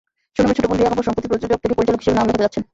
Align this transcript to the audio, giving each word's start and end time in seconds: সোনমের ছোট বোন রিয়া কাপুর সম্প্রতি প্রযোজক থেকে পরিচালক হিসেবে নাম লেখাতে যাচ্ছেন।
সোনমের 0.35 0.55
ছোট 0.57 0.65
বোন 0.69 0.77
রিয়া 0.79 0.91
কাপুর 0.91 1.05
সম্প্রতি 1.07 1.27
প্রযোজক 1.31 1.59
থেকে 1.63 1.75
পরিচালক 1.77 1.99
হিসেবে 2.01 2.17
নাম 2.17 2.25
লেখাতে 2.27 2.43
যাচ্ছেন। 2.45 2.63